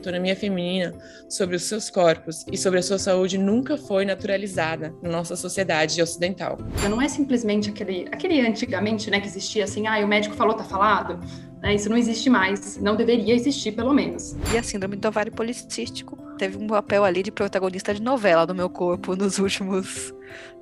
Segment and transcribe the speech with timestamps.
[0.00, 0.94] autonomia feminina
[1.28, 6.00] sobre os seus corpos e sobre a sua saúde nunca foi naturalizada na nossa sociedade
[6.02, 6.58] ocidental.
[6.88, 10.64] Não é simplesmente aquele, aquele antigamente, né, que existia assim, ah, o médico falou, tá
[10.64, 11.20] falado.
[11.62, 14.34] Né, isso não existe mais, não deveria existir, pelo menos.
[14.52, 18.54] E a síndrome do ovário policístico teve um papel ali de protagonista de novela no
[18.54, 20.14] meu corpo nos últimos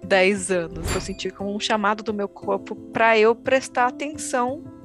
[0.05, 0.95] 10 anos.
[0.95, 4.78] Eu senti como um chamado do meu corpo para eu prestar atenção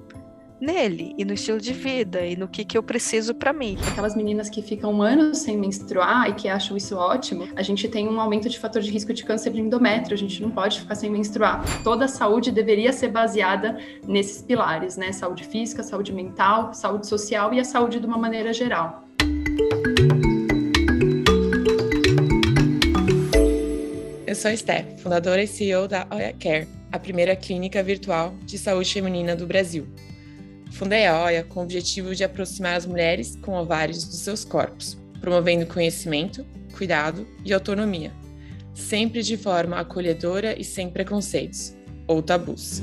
[0.64, 3.78] nele e no estilo de vida e no que, que eu preciso para mim.
[3.92, 8.08] Aquelas meninas que ficam anos sem menstruar e que acham isso ótimo, a gente tem
[8.08, 10.96] um aumento de fator de risco de câncer de endométrio, a gente não pode ficar
[10.96, 11.62] sem menstruar.
[11.84, 15.12] Toda a saúde deveria ser baseada nesses pilares, né?
[15.12, 19.04] Saúde física, saúde mental, saúde social e a saúde de uma maneira geral.
[24.26, 28.58] Eu sou a Steph, fundadora e CEO da Oya Care, a primeira clínica virtual de
[28.58, 29.86] saúde feminina do Brasil.
[30.74, 34.98] Fundei a OIA com o objetivo de aproximar as mulheres com ovários dos seus corpos,
[35.22, 36.44] promovendo conhecimento,
[36.76, 38.12] cuidado e autonomia,
[38.74, 41.76] sempre de forma acolhedora e sem preconceitos
[42.08, 42.82] ou tabus.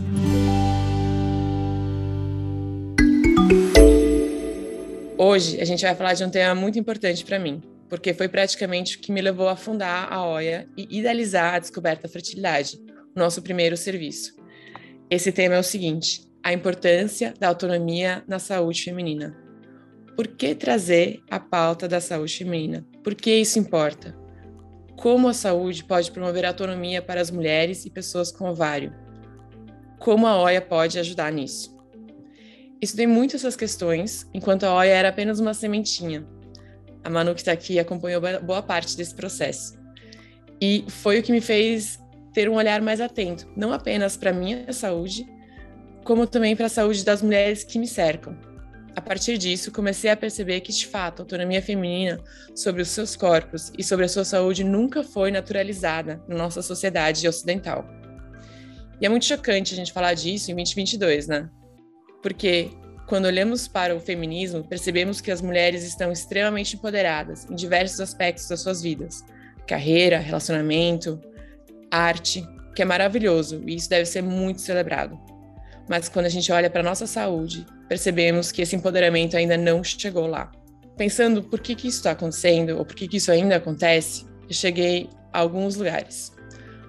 [5.19, 8.98] Hoje a gente vai falar de um tema muito importante para mim, porque foi praticamente
[8.98, 12.78] o que me levou a fundar a OIA e idealizar a Descoberta Fertilidade,
[13.16, 14.32] o nosso primeiro serviço.
[15.10, 19.36] Esse tema é o seguinte: a importância da autonomia na saúde feminina.
[20.16, 22.86] Por que trazer a pauta da saúde feminina?
[23.02, 24.16] Por que isso importa?
[24.97, 28.94] Como a saúde pode promover autonomia para as mulheres e pessoas com ovário?
[29.98, 31.78] Como a OIA pode ajudar nisso?
[32.82, 36.27] Estudei muito essas questões, enquanto a OIA era apenas uma sementinha.
[37.04, 39.78] A Manu, que está aqui, acompanhou boa parte desse processo.
[40.60, 41.98] E foi o que me fez
[42.32, 45.27] ter um olhar mais atento, não apenas para a minha saúde,
[46.04, 48.36] como também para a saúde das mulheres que me cercam.
[48.94, 52.20] A partir disso, comecei a perceber que, de fato, a autonomia feminina
[52.54, 57.26] sobre os seus corpos e sobre a sua saúde nunca foi naturalizada na nossa sociedade
[57.26, 57.88] ocidental.
[59.00, 61.48] E é muito chocante a gente falar disso em 2022, né?
[62.22, 62.70] Porque
[63.06, 68.48] quando olhamos para o feminismo, percebemos que as mulheres estão extremamente empoderadas em diversos aspectos
[68.48, 69.25] das suas vidas:
[69.66, 71.19] carreira, relacionamento,
[71.91, 72.44] arte,
[72.75, 75.19] que é maravilhoso e isso deve ser muito celebrado
[75.90, 80.28] mas quando a gente olha para nossa saúde, percebemos que esse empoderamento ainda não chegou
[80.28, 80.52] lá.
[80.96, 84.54] Pensando por que, que isso está acontecendo, ou por que, que isso ainda acontece, eu
[84.54, 86.32] cheguei a alguns lugares.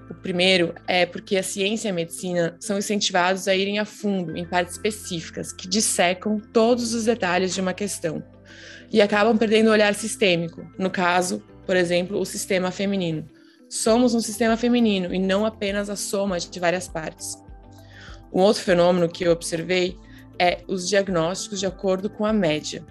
[0.07, 4.37] O primeiro é porque a ciência e a medicina são incentivados a irem a fundo
[4.37, 8.21] em partes específicas que dissecam todos os detalhes de uma questão
[8.91, 10.63] e acabam perdendo o olhar sistêmico.
[10.77, 13.27] No caso, por exemplo, o sistema feminino.
[13.67, 17.41] Somos um sistema feminino e não apenas a soma de várias partes.
[18.33, 19.97] Um outro fenômeno que eu observei
[20.39, 22.83] é os diagnósticos de acordo com a média.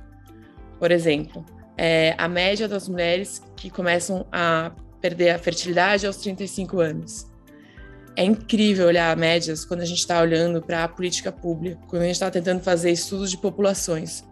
[0.79, 1.45] Por exemplo,
[1.77, 7.27] é, a média das mulheres que começam a perder a fertilidade aos 35 anos.
[8.17, 12.05] É incrível olhar médias quando a gente está olhando para a política pública, quando a
[12.07, 14.23] gente está tentando fazer estudos de populações.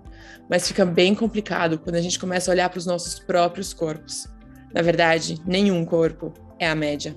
[0.49, 4.27] Mas fica bem complicado quando a gente começa a olhar para os nossos próprios corpos.
[4.75, 7.17] Na verdade, nenhum corpo é a média.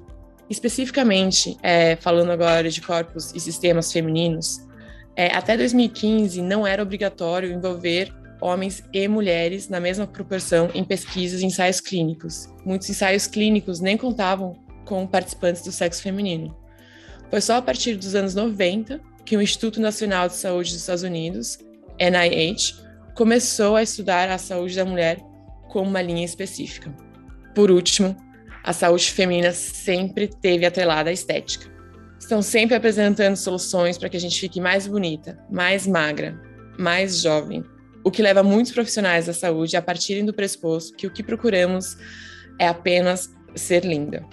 [0.51, 4.59] Especificamente, é, falando agora de corpos e sistemas femininos,
[5.16, 11.40] é, até 2015 não era obrigatório envolver homens e mulheres na mesma proporção em pesquisas
[11.40, 12.50] e ensaios clínicos.
[12.66, 16.53] Muitos ensaios clínicos nem contavam com participantes do sexo feminino.
[17.29, 21.03] Foi só a partir dos anos 90 que o Instituto Nacional de Saúde dos Estados
[21.03, 21.59] Unidos,
[21.97, 22.75] NIH,
[23.16, 25.17] começou a estudar a saúde da mulher
[25.69, 26.94] como uma linha específica.
[27.56, 28.17] Por último,
[28.63, 31.72] a saúde feminina sempre teve atrelada à estética.
[32.19, 36.39] Estão sempre apresentando soluções para que a gente fique mais bonita, mais magra,
[36.77, 37.63] mais jovem,
[38.03, 41.97] o que leva muitos profissionais da saúde a partirem do pressuposto que o que procuramos
[42.59, 44.25] é apenas ser linda.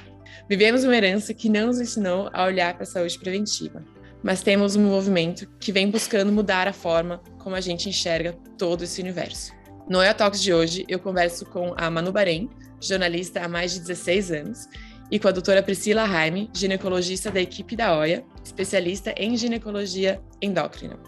[0.49, 3.85] Vivemos uma herança que não nos ensinou a olhar para a saúde preventiva,
[4.23, 8.85] mas temos um movimento que vem buscando mudar a forma como a gente enxerga todo
[8.85, 9.53] esse universo.
[9.89, 12.49] No EA Talks de hoje, eu converso com a Manu Bahrein,
[12.81, 14.69] jornalista há mais de 16 anos,
[15.11, 20.99] e com a doutora Priscila Jaime, ginecologista da equipe da OIA, especialista em ginecologia endócrina.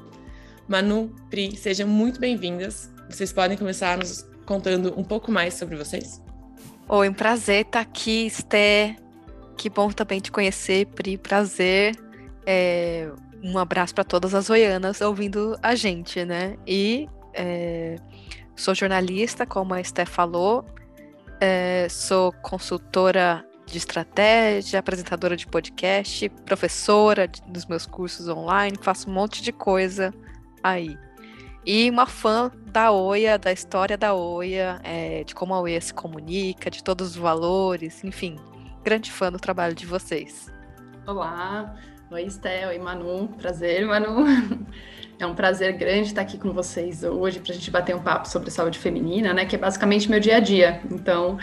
[0.67, 2.91] Manu, Pri, sejam muito bem-vindas.
[3.09, 6.23] Vocês podem começar nos contando um pouco mais sobre vocês?
[6.89, 8.97] Oi, um prazer estar aqui, Esté.
[9.57, 11.19] Que bom também te conhecer, Pri.
[11.19, 11.95] Prazer.
[12.47, 13.11] É,
[13.43, 16.57] um abraço para todas as oianas ouvindo a gente, né?
[16.67, 17.97] E é,
[18.57, 20.65] sou jornalista, como a Esté falou,
[21.41, 29.09] é, sou consultora de estratégia, apresentadora de podcast, professora de, dos meus cursos online, faço
[29.09, 30.13] um monte de coisa
[30.63, 30.99] aí.
[31.65, 35.95] e uma fã da OIA, da história da OIA, é, de como a OIA se
[35.95, 38.37] comunica, de todos os valores, enfim,
[38.85, 40.53] grande fã do trabalho de vocês.
[41.07, 41.75] Olá,
[42.11, 44.27] oi Estel, oi Manu, prazer Manu.
[45.21, 48.27] É um prazer grande estar aqui com vocês hoje para a gente bater um papo
[48.27, 49.45] sobre saúde feminina, né?
[49.45, 50.81] Que é basicamente meu dia a dia.
[50.91, 51.37] Então,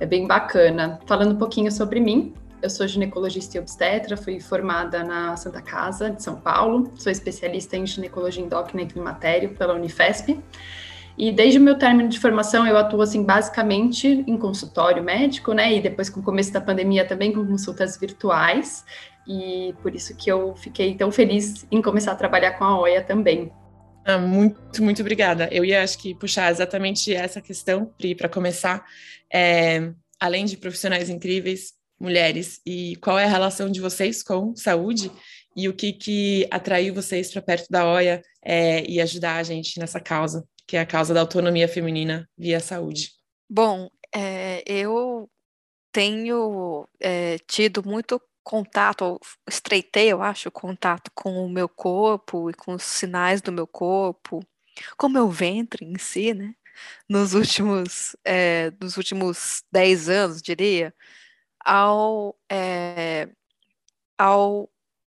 [0.00, 0.98] é bem bacana.
[1.04, 2.32] Falando um pouquinho sobre mim,
[2.62, 7.76] eu sou ginecologista e obstetra, fui formada na Santa Casa de São Paulo, sou especialista
[7.76, 10.42] em ginecologia endócrina e climatério pela Unifesp.
[11.18, 15.74] E desde o meu término de formação, eu atuo assim basicamente em consultório médico, né?
[15.74, 18.86] E depois com o começo da pandemia também com consultas virtuais.
[19.28, 23.04] E por isso que eu fiquei tão feliz em começar a trabalhar com a OIA
[23.04, 23.52] também.
[24.04, 25.48] Ah, muito, muito obrigada.
[25.52, 28.82] Eu ia, acho que, puxar exatamente essa questão, Pri, para começar.
[29.30, 35.12] É, além de profissionais incríveis, mulheres e qual é a relação de vocês com saúde
[35.54, 39.78] e o que, que atraiu vocês para perto da OIA é, e ajudar a gente
[39.78, 43.10] nessa causa, que é a causa da autonomia feminina via saúde.
[43.50, 45.28] Bom, é, eu
[45.92, 52.72] tenho é, tido muito contato, estreitei, eu acho, contato com o meu corpo e com
[52.72, 54.42] os sinais do meu corpo,
[54.96, 56.54] com o meu ventre em si, né?
[57.06, 60.94] Nos últimos, é, nos últimos 10 anos, diria
[61.62, 63.28] ao, é,
[64.16, 64.70] ao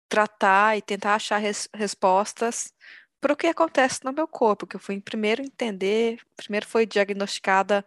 [0.08, 2.74] tratar e tentar achar res, respostas
[3.20, 7.86] para o que acontece no meu corpo, que eu fui primeiro entender, primeiro foi diagnosticada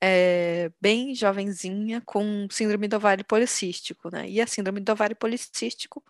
[0.00, 4.28] é, bem jovenzinha com síndrome do ovário policístico, né?
[4.28, 6.02] E a síndrome do ovário policístico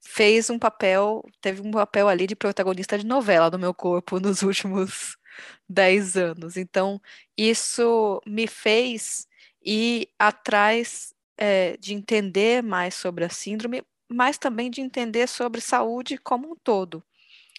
[0.00, 4.42] fez um papel, teve um papel ali de protagonista de novela no meu corpo nos
[4.42, 5.16] últimos
[5.68, 6.56] dez anos.
[6.56, 7.00] Então,
[7.36, 9.26] isso me fez
[9.64, 16.18] e atrás é, de entender mais sobre a síndrome, mas também de entender sobre saúde
[16.18, 17.02] como um todo.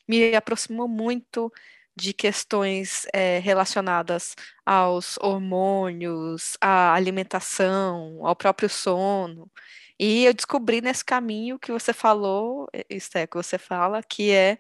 [0.08, 1.52] Me aproximou muito
[1.96, 4.36] de questões é, relacionadas
[4.66, 9.52] aos hormônios, à alimentação, ao próprio sono.
[10.00, 14.58] E eu descobri nesse caminho que você falou, Esté, que você fala, que é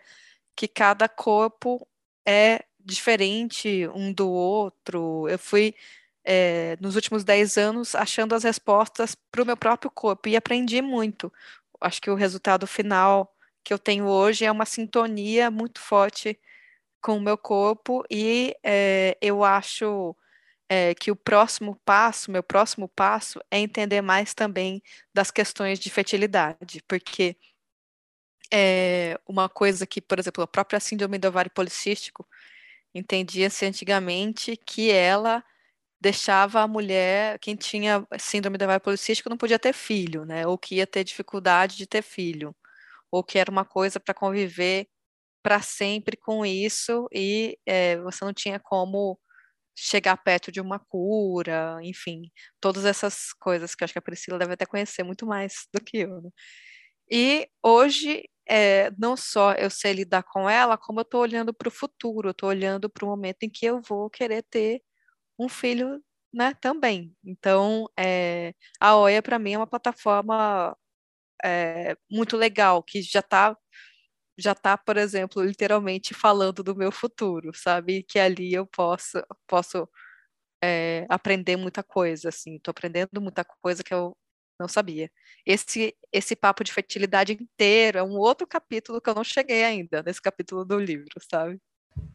[0.55, 1.87] que cada corpo
[2.25, 5.27] é diferente um do outro.
[5.29, 5.73] Eu fui
[6.23, 10.81] é, nos últimos 10 anos achando as respostas para o meu próprio corpo e aprendi
[10.81, 11.31] muito.
[11.79, 16.39] Acho que o resultado final que eu tenho hoje é uma sintonia muito forte
[17.01, 20.15] com o meu corpo e é, eu acho
[20.69, 24.81] é, que o próximo passo, meu próximo passo, é entender mais também
[25.13, 27.36] das questões de fertilidade, porque
[28.53, 32.27] é uma coisa que, por exemplo, a própria síndrome do ovário policístico
[32.94, 35.44] entendia-se antigamente que ela
[36.01, 40.48] deixava a mulher, quem tinha síndrome do ovário policístico não podia ter filho, né?
[40.48, 42.56] Ou que ia ter dificuldade de ter filho,
[43.12, 44.88] ou que era uma coisa para conviver
[45.43, 49.19] para sempre com isso e é, você não tinha como
[49.75, 54.53] chegar perto de uma cura, enfim, todas essas coisas que acho que a Priscila deve
[54.53, 56.21] até conhecer muito mais do que eu.
[56.21, 56.29] Né?
[57.11, 61.67] E hoje, é, não só eu sei lidar com ela, como eu estou olhando para
[61.67, 64.81] o futuro, estou olhando para o momento em que eu vou querer ter
[65.39, 66.03] um filho,
[66.33, 67.15] né, também.
[67.25, 70.77] Então, é, a OIA para mim é uma plataforma
[71.43, 73.57] é, muito legal, que já está
[74.37, 78.03] já tá, por exemplo, literalmente falando do meu futuro, sabe?
[78.03, 79.88] Que ali eu posso, posso
[80.63, 82.55] é, aprender muita coisa, assim.
[82.55, 84.15] Estou aprendendo muita coisa que eu
[84.59, 85.11] não sabia.
[85.45, 90.03] Esse, esse papo de fertilidade inteiro é um outro capítulo que eu não cheguei ainda,
[90.03, 91.59] nesse capítulo do livro, sabe?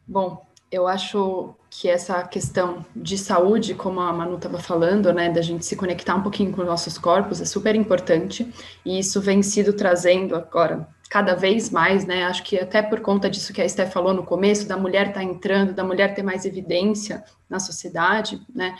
[0.07, 5.41] Bom, eu acho que essa questão de saúde, como a Manu estava falando, né, da
[5.41, 8.51] gente se conectar um pouquinho com os nossos corpos, é super importante,
[8.85, 13.29] e isso vem sido trazendo agora cada vez mais, né, acho que até por conta
[13.29, 16.23] disso que a Esté falou no começo, da mulher estar tá entrando, da mulher ter
[16.23, 18.75] mais evidência na sociedade, né,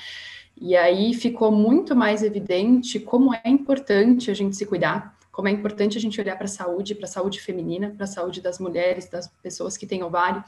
[0.60, 5.52] e aí ficou muito mais evidente como é importante a gente se cuidar, como é
[5.52, 8.58] importante a gente olhar para a saúde, para a saúde feminina, para a saúde das
[8.58, 10.44] mulheres, das pessoas que têm ovário,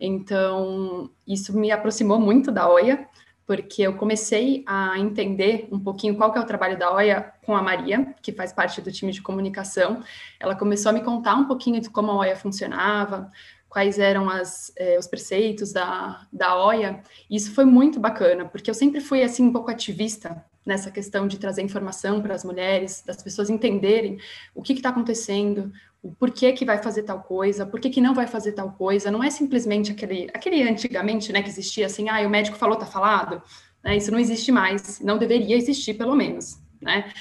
[0.00, 3.06] então, isso me aproximou muito da OIA,
[3.46, 7.54] porque eu comecei a entender um pouquinho qual que é o trabalho da OIA com
[7.56, 10.02] a Maria, que faz parte do time de comunicação.
[10.38, 13.30] Ela começou a me contar um pouquinho de como a OIA funcionava,
[13.70, 18.74] quais eram as, eh, os preceitos da, da OIA, isso foi muito bacana, porque eu
[18.74, 23.22] sempre fui, assim, um pouco ativista nessa questão de trazer informação para as mulheres, das
[23.22, 24.18] pessoas entenderem
[24.54, 28.26] o que está acontecendo, o porquê que vai fazer tal coisa, por que não vai
[28.26, 32.30] fazer tal coisa, não é simplesmente aquele, aquele antigamente, né, que existia assim, ah, o
[32.30, 33.42] médico falou, tá falado,
[33.84, 37.12] né, isso não existe mais, não deveria existir, pelo menos, né,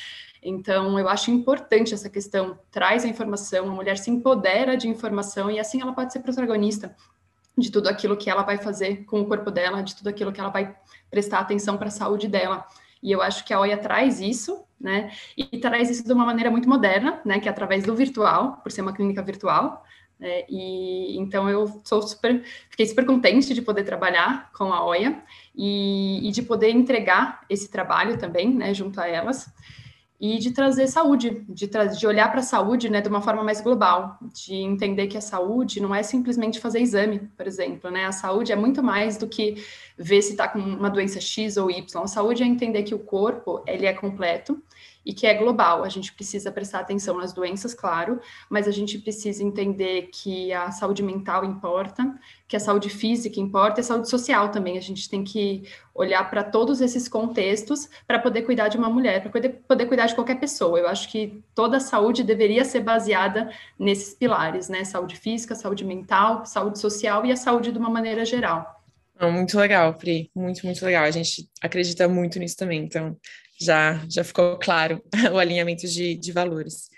[0.41, 5.51] então eu acho importante essa questão, traz a informação, a mulher se empodera de informação
[5.51, 6.95] e assim ela pode ser protagonista
[7.57, 10.39] de tudo aquilo que ela vai fazer com o corpo dela, de tudo aquilo que
[10.39, 10.73] ela vai
[11.11, 12.65] prestar atenção para a saúde dela.
[13.03, 15.11] E eu acho que a OIA traz isso, né?
[15.37, 17.39] E traz isso de uma maneira muito moderna, né?
[17.39, 19.85] Que é através do virtual, por ser uma clínica virtual.
[20.19, 20.43] Né?
[20.49, 25.21] E então eu sou super, fiquei super contente de poder trabalhar com a OIA
[25.55, 28.73] e, e de poder entregar esse trabalho também, né?
[28.73, 29.51] Junto a elas
[30.19, 33.41] e de trazer saúde, de, tra de olhar para a saúde né, de uma forma
[33.41, 38.05] mais global, de entender que a saúde não é simplesmente fazer exame, por exemplo, né?
[38.05, 39.63] A saúde é muito mais do que
[39.97, 42.03] ver se está com uma doença X ou Y.
[42.03, 44.61] A saúde é entender que o corpo ele é completo
[45.05, 45.83] e que é global.
[45.83, 50.71] A gente precisa prestar atenção nas doenças, claro, mas a gente precisa entender que a
[50.71, 52.15] saúde mental importa,
[52.47, 54.77] que a saúde física importa e a saúde social também.
[54.77, 55.63] A gente tem que
[55.93, 60.07] olhar para todos esses contextos para poder cuidar de uma mulher, para poder, poder cuidar
[60.07, 60.79] de qualquer pessoa.
[60.79, 64.83] Eu acho que toda a saúde deveria ser baseada nesses pilares, né?
[64.83, 68.79] Saúde física, saúde mental, saúde social e a saúde de uma maneira geral.
[69.27, 70.31] Muito legal, Pri.
[70.33, 71.03] Muito, muito legal.
[71.03, 72.81] A gente acredita muito nisso também.
[72.81, 73.17] Então,
[73.59, 76.89] já, já ficou claro o alinhamento de, de valores.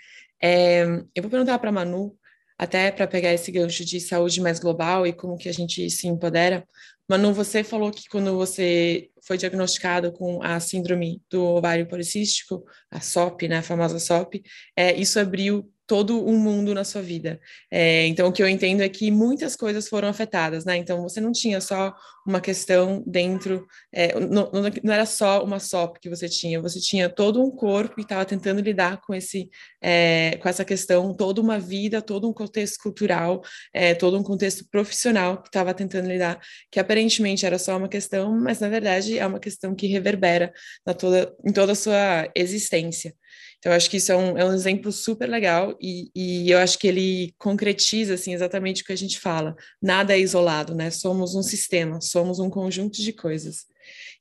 [0.42, 0.82] É,
[1.14, 2.16] eu vou perguntar para a Manu,
[2.58, 6.06] até para pegar esse gancho de saúde mais global e como que a gente se
[6.06, 6.66] empodera.
[7.08, 13.00] Manu, você falou que quando você foi diagnosticado com a síndrome do ovário policístico, a
[13.00, 14.42] SOP, né, a famosa SOP,
[14.76, 17.40] é, isso abriu todo um mundo na sua vida.
[17.70, 20.76] É, então, o que eu entendo é que muitas coisas foram afetadas, né?
[20.76, 21.94] Então, você não tinha só
[22.26, 24.50] uma questão dentro, é, não,
[24.82, 28.24] não, era só uma SOP que você tinha, você tinha todo um corpo e estava
[28.24, 33.42] tentando lidar com esse, é, com essa questão, toda uma vida, todo um contexto cultural,
[33.74, 38.38] é, todo um contexto profissional que estava tentando lidar, que aparentemente era só uma questão,
[38.40, 40.52] mas na verdade é uma questão que reverbera
[40.86, 43.14] na toda, em toda a sua existência.
[43.62, 46.58] Então, eu acho que isso é um, é um exemplo super legal e, e, eu
[46.58, 49.54] acho que ele concretiza, assim, exatamente o que a gente fala.
[49.80, 50.90] Nada é isolado, né?
[50.90, 53.66] Somos um sistema, somos um conjunto de coisas.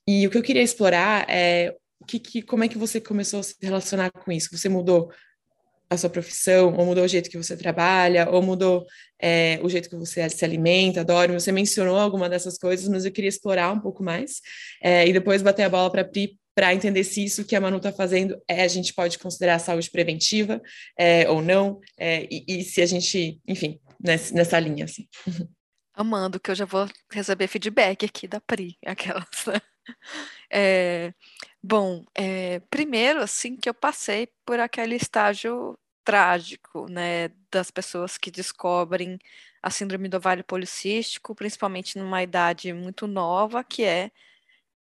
[0.07, 3.43] E o que eu queria explorar é que, que, como é que você começou a
[3.43, 4.55] se relacionar com isso?
[4.55, 5.12] Você mudou
[5.89, 8.86] a sua profissão, ou mudou o jeito que você trabalha, ou mudou
[9.19, 11.33] é, o jeito que você se alimenta, dorme.
[11.33, 14.39] Você mencionou alguma dessas coisas, mas eu queria explorar um pouco mais
[14.83, 17.62] é, e depois bater a bola para a Pri para entender se isso que a
[17.62, 20.62] Manu está fazendo é, a gente pode considerar saúde preventiva
[20.98, 24.86] é, ou não, é, e, e, se a gente, enfim, nessa, nessa linha.
[24.86, 25.08] Assim.
[25.93, 29.46] Amando, que eu já vou receber feedback aqui da Pri, aquelas.
[29.48, 29.62] Né?
[30.53, 31.13] É,
[31.63, 38.29] bom, é, primeiro, assim, que eu passei por aquele estágio trágico, né, das pessoas que
[38.29, 39.17] descobrem
[39.62, 44.12] a síndrome do ovário policístico, principalmente numa idade muito nova, que é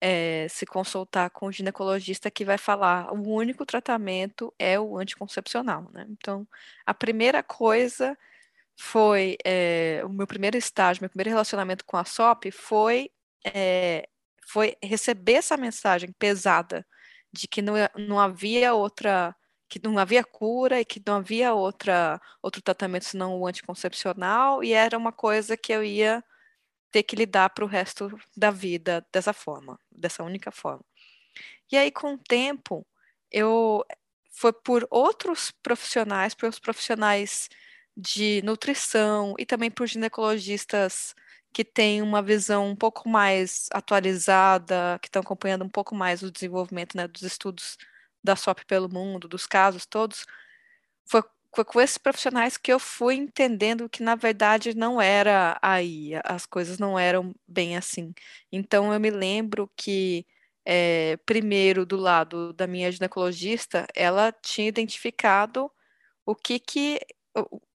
[0.00, 5.90] é, se consultar com o ginecologista que vai falar o único tratamento é o anticoncepcional,
[5.92, 6.06] né?
[6.10, 6.46] Então,
[6.86, 8.16] a primeira coisa
[8.76, 13.10] foi é, o meu primeiro estágio, meu primeiro relacionamento com a SOP foi
[13.46, 14.08] é,
[14.46, 16.86] foi receber essa mensagem pesada
[17.32, 19.34] de que não, não havia outra
[19.68, 24.72] que não havia cura e que não havia outra outro tratamento senão o anticoncepcional e
[24.72, 26.22] era uma coisa que eu ia
[26.94, 30.84] ter que lidar para o resto da vida dessa forma, dessa única forma.
[31.72, 32.86] E aí, com o tempo,
[33.32, 33.84] eu
[34.30, 37.48] foi por outros profissionais, por outros profissionais
[37.96, 41.16] de nutrição e também por ginecologistas
[41.52, 46.30] que têm uma visão um pouco mais atualizada, que estão acompanhando um pouco mais o
[46.30, 47.76] desenvolvimento né, dos estudos
[48.22, 50.24] da SOP pelo mundo, dos casos todos,
[51.06, 51.24] foi
[51.62, 56.78] com esses profissionais que eu fui entendendo que na verdade não era aí, as coisas
[56.78, 58.14] não eram bem assim.
[58.50, 60.26] Então eu me lembro que
[60.64, 65.70] é, primeiro do lado da minha ginecologista, ela tinha identificado
[66.26, 67.00] o que que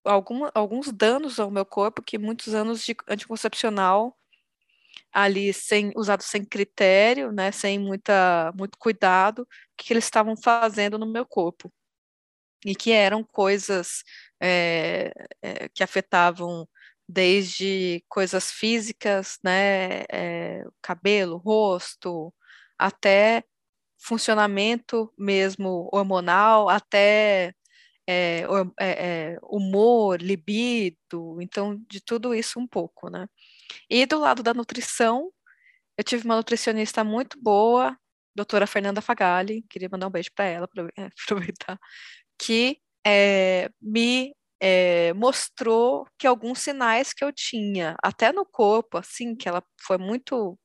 [0.04, 4.16] algum, alguns danos ao meu corpo que muitos anos de anticoncepcional
[5.12, 9.46] ali sem usado sem critério, né, sem muita muito cuidado,
[9.76, 11.72] que eles estavam fazendo no meu corpo
[12.64, 14.02] e que eram coisas
[14.40, 15.12] é,
[15.42, 16.68] é, que afetavam
[17.08, 22.32] desde coisas físicas, né, é, cabelo, rosto,
[22.78, 23.44] até
[23.98, 27.54] funcionamento mesmo hormonal, até
[28.08, 28.44] é,
[28.80, 33.28] é, humor, libido, então de tudo isso um pouco, né?
[33.88, 35.30] E do lado da nutrição,
[35.98, 37.96] eu tive uma nutricionista muito boa,
[38.34, 40.68] doutora Fernanda Fagali, queria mandar um beijo para ela,
[41.26, 41.78] aproveitar,
[42.40, 49.36] que é, me é, mostrou que alguns sinais que eu tinha, até no corpo, assim,
[49.36, 50.58] que ela foi muito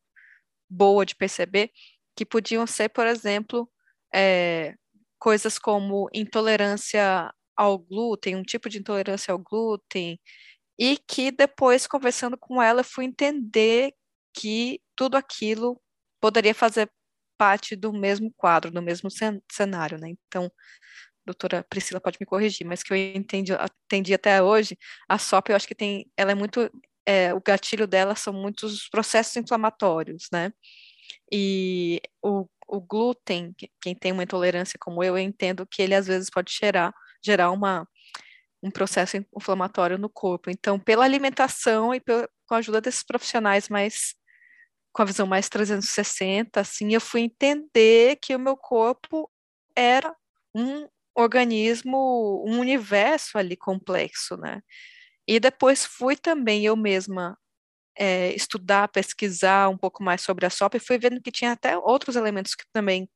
[0.70, 1.72] boa de perceber,
[2.16, 3.70] que podiam ser, por exemplo,
[4.14, 4.76] é,
[5.20, 10.20] coisas como intolerância ao glúten, um tipo de intolerância ao glúten,
[10.80, 13.94] e que depois, conversando com ela, fui entender
[14.34, 15.82] que tudo aquilo
[16.22, 16.90] poderia fazer
[17.38, 19.10] parte do mesmo quadro, do mesmo
[19.52, 20.10] cenário, né?
[20.28, 20.52] Então,
[21.26, 23.52] doutora Priscila pode me corrigir, mas que eu entendi,
[23.86, 24.78] entendi até hoje,
[25.10, 26.70] a SOP eu acho que tem, ela é muito,
[27.06, 30.52] é, o gatilho dela são muitos processos inflamatórios, né?
[31.32, 36.08] E o, o glúten, quem tem uma intolerância como eu, eu entendo que ele às
[36.08, 37.88] vezes pode gerar, gerar uma,
[38.62, 40.50] um processo inflamatório no corpo.
[40.50, 44.16] Então, pela alimentação e pela, com a ajuda desses profissionais mais
[44.94, 49.30] com a visão mais 360, assim, eu fui entender que o meu corpo
[49.76, 50.16] era
[50.56, 54.62] um organismo, um universo ali complexo, né?
[55.28, 57.38] E depois fui também eu mesma
[57.98, 61.78] é, estudar, pesquisar um pouco mais sobre a SOP e fui vendo que tinha até
[61.78, 63.10] outros elementos que também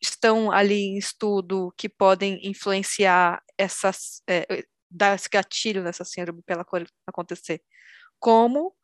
[0.00, 6.56] estão ali em estudo que podem influenciar essas, é, dar esse gatilho nessa síndrome para
[6.56, 6.66] ela
[7.06, 7.62] acontecer,
[8.20, 8.74] como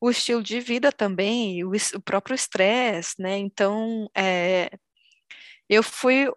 [0.00, 3.38] o estilo de vida também, o, o próprio estresse, né?
[3.38, 4.70] Então, é,
[5.68, 6.30] eu fui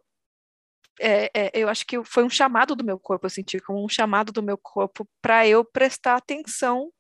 [0.99, 3.89] é, é, eu acho que foi um chamado do meu corpo, eu senti como um
[3.89, 6.91] chamado do meu corpo para eu prestar atenção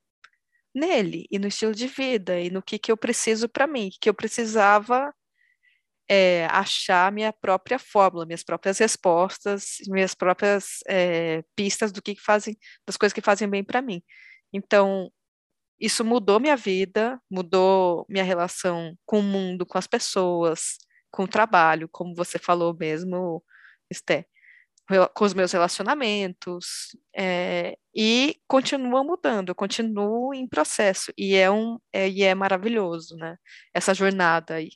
[0.73, 4.09] nele e no estilo de vida e no que, que eu preciso para mim, que
[4.09, 5.13] eu precisava
[6.09, 12.21] é, achar minha própria fórmula, minhas próprias respostas, minhas próprias é, pistas do que, que
[12.21, 14.01] fazem, das coisas que fazem bem para mim.
[14.51, 15.11] Então,
[15.79, 20.77] isso mudou minha vida, mudou minha relação com o mundo, com as pessoas,
[21.11, 23.43] com o trabalho, como você falou mesmo,
[23.89, 24.25] Esté,
[25.13, 31.77] com os meus relacionamentos, é, e continua mudando, eu continuo em processo, e é, um,
[31.93, 33.37] é, e é maravilhoso, né,
[33.73, 34.69] essa jornada aí.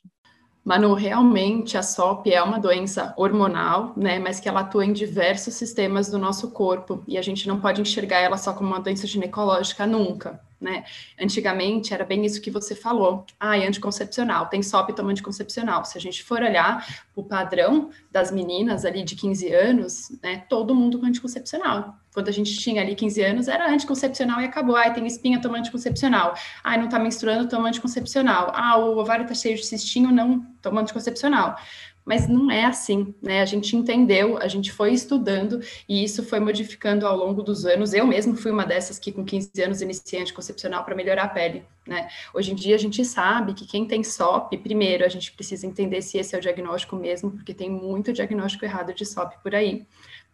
[0.63, 5.55] Manu, realmente a SOP é uma doença hormonal, né, mas que ela atua em diversos
[5.55, 9.05] sistemas do nosso corpo, e a gente não pode enxergar ela só como uma doença
[9.05, 10.85] ginecológica nunca, né?
[11.19, 13.25] Antigamente era bem isso que você falou.
[13.39, 15.83] Ah, é anticoncepcional, tem SOP toma anticoncepcional.
[15.85, 20.73] Se a gente for olhar o padrão das meninas ali de 15 anos, né, todo
[20.73, 21.95] mundo com anticoncepcional.
[22.13, 24.75] Quando a gente tinha ali 15 anos, era anticoncepcional e acabou.
[24.75, 26.35] Ai, tem espinha, toma anticoncepcional.
[26.63, 28.51] Ai, não tá menstruando, toma anticoncepcional.
[28.55, 31.57] Ah, o ovário tá cheio de cistinho, não, toma anticoncepcional
[32.05, 33.41] mas não é assim, né?
[33.41, 37.93] A gente entendeu, a gente foi estudando e isso foi modificando ao longo dos anos.
[37.93, 41.63] Eu mesmo fui uma dessas que com 15 anos iniciei anticoncepcional para melhorar a pele,
[41.87, 42.09] né?
[42.33, 46.01] Hoje em dia a gente sabe que quem tem SOP, primeiro a gente precisa entender
[46.01, 49.85] se esse é o diagnóstico mesmo, porque tem muito diagnóstico errado de SOP por aí.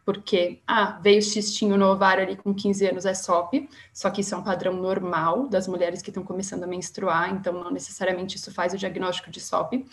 [0.06, 4.34] Porque, ah, veio cistinho no ovário ali com 15 anos é SOP, só que isso
[4.34, 8.52] é um padrão normal das mulheres que estão começando a menstruar, então não necessariamente isso
[8.52, 9.86] faz o diagnóstico de SOP.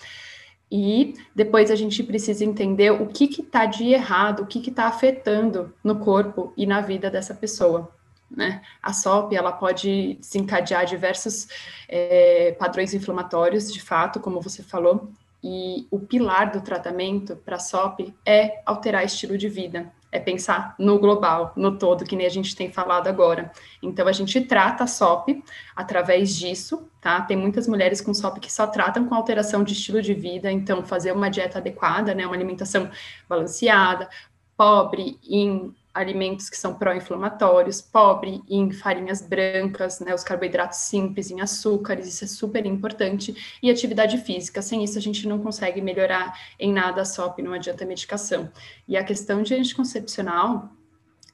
[0.70, 5.72] E depois a gente precisa entender o que está de errado, o que está afetando
[5.82, 7.92] no corpo e na vida dessa pessoa.
[8.30, 8.60] Né?
[8.82, 11.46] A SOP ela pode desencadear diversos
[11.88, 15.08] é, padrões inflamatórios, de fato, como você falou,
[15.42, 20.98] e o pilar do tratamento para SOP é alterar estilo de vida é pensar no
[20.98, 23.50] global, no todo, que nem a gente tem falado agora.
[23.82, 25.42] Então, a gente trata a SOP
[25.74, 27.20] através disso, tá?
[27.20, 30.84] Tem muitas mulheres com SOP que só tratam com alteração de estilo de vida, então,
[30.84, 32.26] fazer uma dieta adequada, né?
[32.26, 32.90] Uma alimentação
[33.28, 34.08] balanceada,
[34.56, 41.40] pobre em alimentos que são pró-inflamatórios, pobre em farinhas brancas, né, os carboidratos simples, em
[41.40, 44.60] açúcares, isso é super importante, e atividade física.
[44.60, 48.50] Sem isso, a gente não consegue melhorar em nada a SOP, não adianta medicação.
[48.86, 50.70] E a questão de anticoncepcional,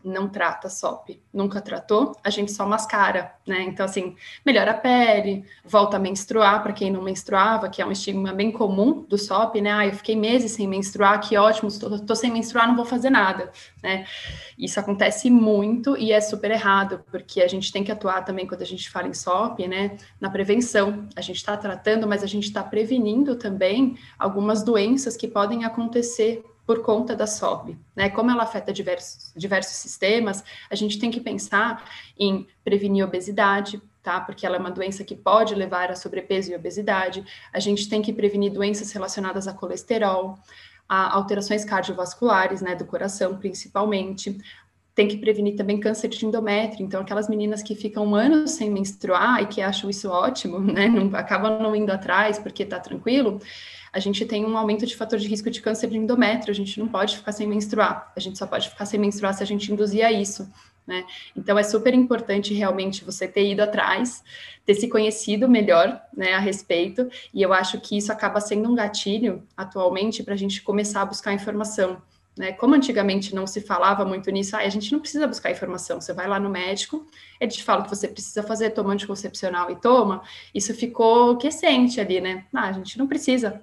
[0.04, 3.62] não trata SOP, nunca tratou, a gente só mascara, né?
[3.62, 7.92] Então, assim, melhora a pele, volta a menstruar para quem não menstruava, que é um
[7.92, 9.72] estigma bem comum do SOP, né?
[9.72, 13.10] Ah, eu fiquei meses sem menstruar, que ótimo, tô, tô sem menstruar, não vou fazer
[13.10, 13.50] nada,
[13.82, 14.06] né?
[14.58, 18.62] Isso acontece muito e é super errado, porque a gente tem que atuar também quando
[18.62, 19.96] a gente fala em SOP, né?
[20.20, 21.08] Na prevenção.
[21.16, 26.44] A gente está tratando, mas a gente está prevenindo também algumas doenças que podem acontecer
[26.66, 27.76] por conta da SOP.
[27.94, 28.08] Né?
[28.08, 31.84] Como ela afeta diversos, diversos sistemas, a gente tem que pensar
[32.18, 34.20] em prevenir obesidade, tá?
[34.20, 37.24] Porque ela é uma doença que pode levar a sobrepeso e obesidade.
[37.52, 40.38] A gente tem que prevenir doenças relacionadas a colesterol,
[40.88, 44.38] a alterações cardiovasculares, né, do coração principalmente.
[44.94, 46.84] Tem que prevenir também câncer de endométrio.
[46.84, 51.16] Então, aquelas meninas que ficam anos sem menstruar e que acham isso ótimo, né, não,
[51.16, 53.40] acabam não indo atrás porque tá tranquilo,
[53.92, 56.80] a gente tem um aumento de fator de risco de câncer de endométrio, a gente
[56.80, 59.70] não pode ficar sem menstruar, a gente só pode ficar sem menstruar se a gente
[59.70, 60.50] induzir a isso.
[60.86, 61.04] Né?
[61.36, 64.24] Então é super importante realmente você ter ido atrás,
[64.64, 68.74] ter se conhecido melhor né, a respeito, e eu acho que isso acaba sendo um
[68.74, 72.02] gatilho atualmente para a gente começar a buscar informação.
[72.36, 72.50] Né?
[72.52, 76.14] Como antigamente não se falava muito nisso, ah, a gente não precisa buscar informação, você
[76.14, 77.06] vai lá no médico,
[77.38, 80.22] ele te fala que você precisa fazer, toma anticoncepcional e toma,
[80.54, 82.46] isso ficou quiescente ali, né?
[82.52, 83.62] Ah, a gente não precisa,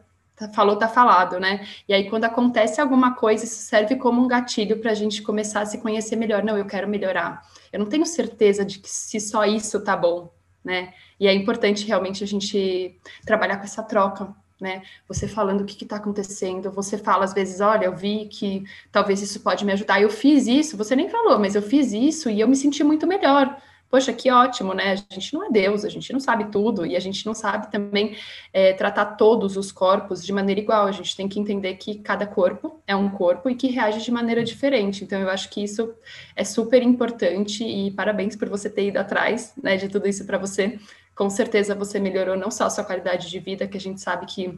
[0.53, 1.67] falou, tá falado, né?
[1.87, 5.61] E aí, quando acontece alguma coisa, isso serve como um gatilho para a gente começar
[5.61, 6.43] a se conhecer melhor.
[6.43, 7.41] Não, eu quero melhorar.
[7.71, 10.31] Eu não tenho certeza de que se só isso tá bom,
[10.63, 10.93] né?
[11.19, 14.81] E é importante realmente a gente trabalhar com essa troca, né?
[15.07, 19.21] Você falando o que está acontecendo, você fala às vezes, olha, eu vi que talvez
[19.21, 22.39] isso pode me ajudar, eu fiz isso, você nem falou, mas eu fiz isso e
[22.39, 23.61] eu me senti muito melhor.
[23.89, 24.91] Poxa, que ótimo, né?
[24.91, 27.71] A gente não é Deus, a gente não sabe tudo e a gente não sabe
[27.71, 28.15] também
[28.53, 30.85] é, tratar todos os corpos de maneira igual.
[30.85, 34.11] A gente tem que entender que cada corpo é um corpo e que reage de
[34.11, 35.03] maneira diferente.
[35.03, 35.93] Então, eu acho que isso
[36.35, 40.37] é super importante e parabéns por você ter ido atrás né, de tudo isso para
[40.37, 40.77] você
[41.19, 44.25] com certeza você melhorou não só a sua qualidade de vida, que a gente sabe
[44.25, 44.57] que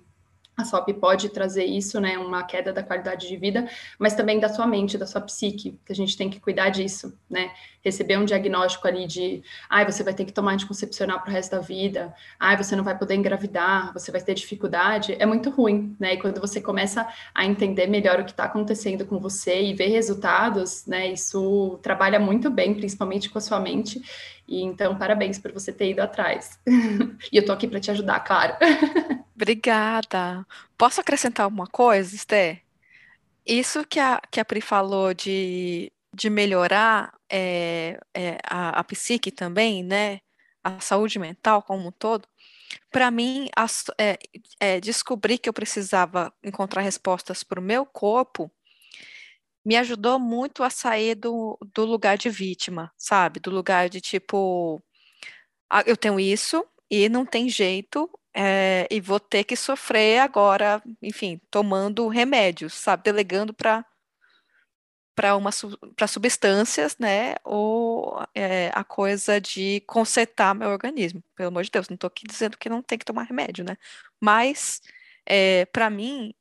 [0.62, 3.68] a SOP pode trazer isso, né, uma queda da qualidade de vida,
[4.00, 7.18] mas também da sua mente, da sua psique, que a gente tem que cuidar disso,
[7.30, 7.52] né?
[7.84, 11.34] Receber um diagnóstico ali de, ai, ah, você vai ter que tomar anticoncepcional para o
[11.34, 15.26] resto da vida, ai, ah, você não vai poder engravidar, você vai ter dificuldade, é
[15.26, 16.14] muito ruim, né?
[16.14, 19.88] E quando você começa a entender melhor o que está acontecendo com você e ver
[19.88, 24.02] resultados, né, isso trabalha muito bem, principalmente com a sua mente.
[24.52, 26.60] E então, parabéns por você ter ido atrás.
[27.32, 28.58] e eu tô aqui para te ajudar, claro.
[29.34, 30.46] Obrigada.
[30.78, 32.62] Posso acrescentar uma coisa, Esther?
[33.46, 39.32] Isso que a, que a Pri falou de, de melhorar é, é, a, a psique
[39.32, 40.20] também, né?
[40.62, 42.28] A saúde mental como um todo,
[42.92, 43.48] para mim,
[43.98, 44.20] é,
[44.60, 48.52] é, descobrir que eu precisava encontrar respostas para o meu corpo
[49.66, 53.40] me ajudou muito a sair do, do lugar de vítima, sabe?
[53.40, 54.82] Do lugar de tipo,
[55.70, 60.82] ah, eu tenho isso e não tem jeito, é, e vou ter que sofrer agora,
[61.02, 63.86] enfim, tomando remédios, sabe, delegando para
[65.14, 65.52] para uma
[65.96, 71.24] para substâncias, né, ou é, a coisa de consertar meu organismo.
[71.36, 73.78] Pelo amor de Deus, não estou aqui dizendo que não tem que tomar remédio, né?
[74.20, 74.82] Mas
[75.26, 76.34] é, para mim,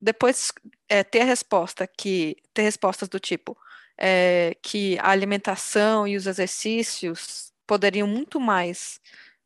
[0.00, 0.52] depois
[0.88, 3.56] é, ter a resposta que ter respostas do tipo
[4.62, 9.00] que a alimentação e os exercícios poderiam muito mais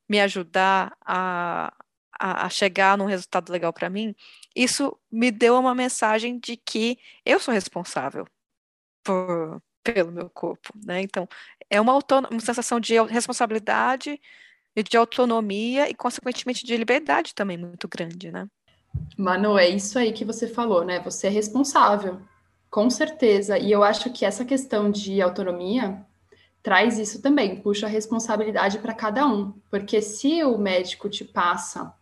[0.09, 1.73] me ajudar a,
[2.19, 4.15] a, a chegar num resultado legal para mim,
[4.55, 8.27] isso me deu uma mensagem de que eu sou responsável
[9.03, 11.01] por, pelo meu corpo, né?
[11.01, 11.29] Então,
[11.69, 11.99] é uma,
[12.31, 14.21] uma sensação de responsabilidade
[14.77, 18.47] e de autonomia e, consequentemente, de liberdade também muito grande, né?
[19.17, 21.01] Manu, é isso aí que você falou, né?
[21.01, 22.21] Você é responsável,
[22.71, 23.59] com certeza.
[23.59, 26.05] E eu acho que essa questão de autonomia
[26.63, 31.93] traz isso também, puxa a responsabilidade para cada um, porque se o médico te passa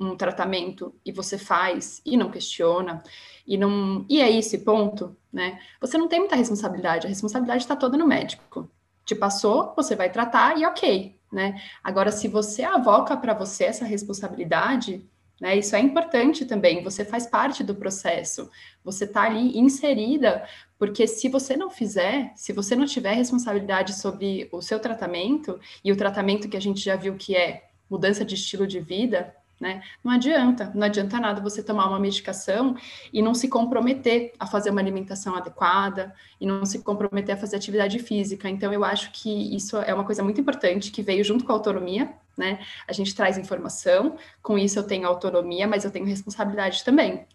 [0.00, 3.02] um tratamento e você faz e não questiona
[3.46, 5.60] e não e é esse ponto, né?
[5.80, 8.68] Você não tem muita responsabilidade, a responsabilidade está toda no médico.
[9.04, 11.60] Te passou, você vai tratar e ok, né?
[11.84, 15.06] Agora, se você avoca para você essa responsabilidade,
[15.42, 15.56] né?
[15.56, 16.84] Isso é importante também.
[16.84, 18.48] Você faz parte do processo.
[18.84, 20.46] Você está ali inserida,
[20.78, 25.90] porque se você não fizer, se você não tiver responsabilidade sobre o seu tratamento e
[25.90, 29.82] o tratamento que a gente já viu que é mudança de estilo de vida, né?
[30.04, 32.76] Não adianta, não adianta nada você tomar uma medicação
[33.12, 37.56] e não se comprometer a fazer uma alimentação adequada e não se comprometer a fazer
[37.56, 38.48] atividade física.
[38.48, 41.54] Então, eu acho que isso é uma coisa muito importante que veio junto com a
[41.56, 42.58] autonomia, né?
[42.86, 47.26] A gente traz informação, com isso eu tenho autonomia, mas eu tenho responsabilidade também.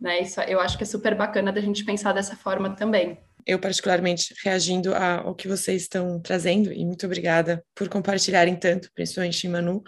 [0.00, 0.20] Né?
[0.22, 3.18] Isso eu acho que é super bacana da gente pensar dessa forma também.
[3.46, 9.48] Eu, particularmente, reagindo ao que vocês estão trazendo, e muito obrigada por compartilharem tanto, principalmente
[9.48, 9.82] Manu.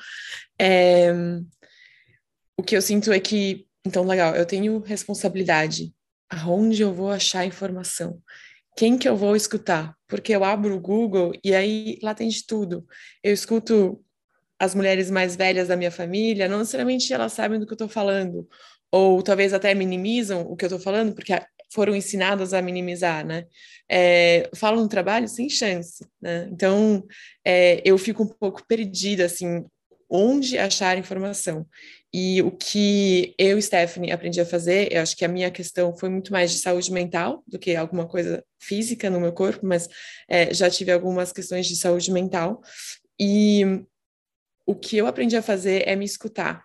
[0.59, 1.13] É,
[2.57, 5.93] o que eu sinto é que, então, legal, eu tenho responsabilidade.
[6.31, 8.21] Aonde eu vou achar informação?
[8.75, 9.95] Quem que eu vou escutar?
[10.09, 12.87] Porque eu abro o Google e aí lá tem de tudo.
[13.23, 14.03] Eu escuto
[14.63, 17.89] as mulheres mais velhas da minha família, não necessariamente elas sabem do que eu estou
[17.89, 18.49] falando,
[18.93, 21.33] ou talvez até minimizam o que eu estou falando, porque
[21.75, 23.47] foram ensinadas a minimizar, né?
[23.91, 26.49] É, falam no trabalho sem chance, né?
[26.53, 27.05] Então,
[27.45, 29.65] é, eu fico um pouco perdida, assim,
[30.09, 31.67] onde achar informação.
[32.15, 36.09] E o que eu Stephanie aprendi a fazer, eu acho que a minha questão foi
[36.09, 39.89] muito mais de saúde mental do que alguma coisa física no meu corpo, mas
[40.29, 42.63] é, já tive algumas questões de saúde mental.
[43.19, 43.83] E
[44.67, 46.65] o que eu aprendi a fazer é me escutar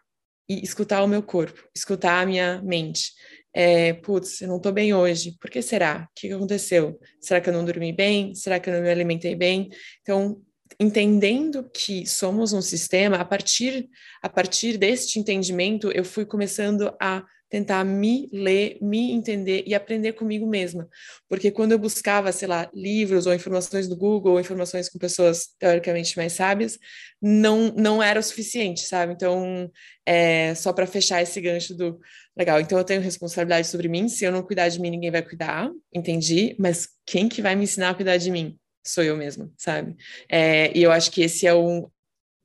[0.50, 3.12] e escutar o meu corpo, escutar a minha mente.
[3.54, 6.08] É, putz, eu não tô bem hoje, por que será?
[6.10, 7.00] O que aconteceu?
[7.20, 8.34] Será que eu não dormi bem?
[8.36, 9.70] Será que eu não me alimentei bem?
[10.02, 10.42] Então,
[10.80, 13.90] entendendo que somos um sistema, a partir,
[14.22, 20.14] a partir deste entendimento, eu fui começando a tentar me ler, me entender e aprender
[20.14, 20.88] comigo mesma.
[21.30, 25.50] Porque quando eu buscava, sei lá, livros ou informações do Google, ou informações com pessoas
[25.58, 26.78] teoricamente mais sábias,
[27.22, 29.14] não, não era o suficiente, sabe?
[29.14, 29.72] Então,
[30.06, 32.00] é, só para fechar esse gancho do
[32.38, 35.24] legal, então eu tenho responsabilidade sobre mim, se eu não cuidar de mim, ninguém vai
[35.24, 38.60] cuidar, entendi, mas quem que vai me ensinar a cuidar de mim?
[38.86, 39.96] Sou eu mesma, sabe?
[40.30, 41.90] É, e eu acho que esse é, um,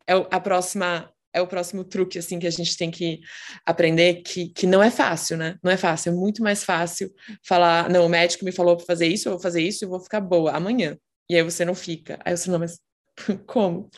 [0.06, 3.20] é a próxima é o próximo truque assim que a gente tem que
[3.64, 5.56] aprender que, que não é fácil, né?
[5.62, 7.12] Não é fácil, é muito mais fácil
[7.46, 10.00] falar, não, o médico me falou para fazer isso, eu vou fazer isso e vou
[10.00, 10.96] ficar boa amanhã.
[11.28, 12.18] E aí você não fica.
[12.24, 12.78] Aí você não, mas
[13.46, 13.88] como?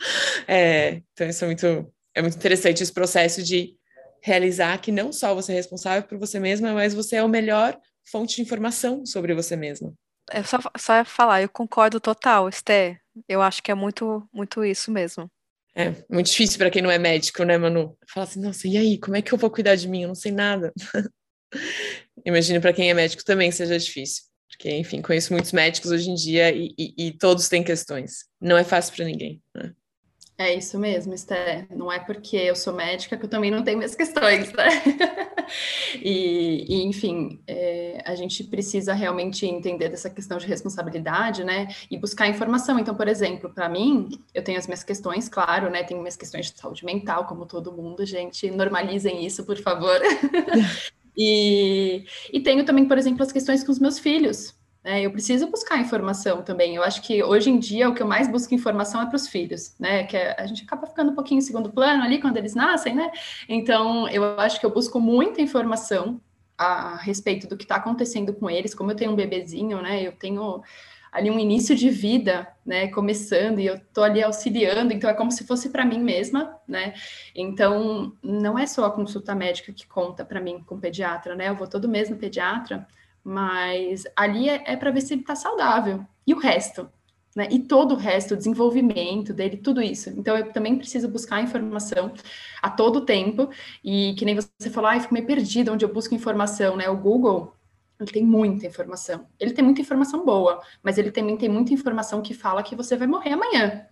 [0.47, 3.75] É, então isso é muito é muito interessante esse processo de
[4.23, 7.77] realizar que não só você é responsável por você mesma, mas você é a melhor
[8.11, 9.93] fonte de informação sobre você mesma.
[10.31, 13.01] É só, só falar, eu concordo total, Esté.
[13.29, 15.31] Eu acho que é muito, muito isso mesmo.
[15.77, 17.97] É muito difícil para quem não é médico, né, Manu?
[18.09, 20.03] Falar assim, nossa, e aí, como é que eu vou cuidar de mim?
[20.03, 20.73] Eu não sei nada.
[22.25, 24.25] Imagino para quem é médico também seja difícil.
[24.49, 28.27] Porque, enfim, conheço muitos médicos hoje em dia e, e, e todos têm questões.
[28.41, 29.43] Não é fácil para ninguém.
[29.55, 29.73] Né?
[30.37, 31.65] É isso mesmo, Esté.
[31.71, 34.69] Não é porque eu sou médica que eu também não tenho minhas questões, né?
[36.03, 41.69] e, e, enfim, é, a gente precisa realmente entender dessa questão de responsabilidade, né?
[41.89, 42.81] E buscar informação.
[42.81, 45.85] Então, por exemplo, para mim, eu tenho as minhas questões, claro, né?
[45.85, 48.51] Tenho minhas questões de saúde mental, como todo mundo, gente.
[48.51, 50.01] Normalizem isso, por favor.
[51.17, 54.53] e, e tenho também, por exemplo, as questões com os meus filhos.
[54.85, 56.77] É, eu preciso buscar informação também.
[56.77, 59.27] Eu acho que hoje em dia o que eu mais busco informação é para os
[59.27, 60.05] filhos, né?
[60.05, 62.95] Que é, a gente acaba ficando um pouquinho em segundo plano ali quando eles nascem,
[62.95, 63.11] né?
[63.49, 66.21] Então eu acho que eu busco muita informação
[66.59, 68.75] a respeito do que está acontecendo com eles.
[68.75, 70.03] Como eu tenho um bebezinho, né?
[70.03, 70.63] Eu tenho
[71.11, 75.31] ali um início de vida, né, começando e eu tô ali auxiliando, então é como
[75.31, 76.93] se fosse para mim mesma, né?
[77.33, 81.51] Então não é só a consulta médica que conta para mim com o pediatra, né?
[81.51, 82.85] Eu vou todo mês no pediatra
[83.25, 86.05] mas ali é, é para ver se ele está saudável.
[86.27, 86.89] E o resto?
[87.35, 87.49] Né?
[87.51, 90.11] E todo o resto, o desenvolvimento dele, tudo isso.
[90.11, 92.13] Então, eu também preciso buscar informação
[92.63, 93.51] a todo tempo.
[93.83, 96.89] E que nem você falou, ah, eu fico meio perdida onde eu busco informação, né?
[96.89, 97.53] O Google,
[97.99, 99.27] ele tem muita informação.
[99.41, 102.97] Ele tem muita informação boa, mas ele também tem muita informação que fala que você
[102.97, 103.87] vai morrer amanhã.